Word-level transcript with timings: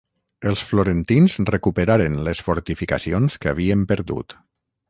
Els 0.51 0.63
florentins 0.69 1.35
recuperaren 1.51 2.17
les 2.31 2.43
fortificacions 2.49 3.41
que 3.45 3.53
havien 3.55 3.89
perdut. 3.93 4.39